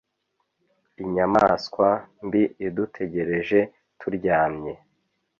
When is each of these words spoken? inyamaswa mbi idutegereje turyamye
inyamaswa 1.03 1.87
mbi 2.25 2.43
idutegereje 2.67 3.59
turyamye 3.99 4.73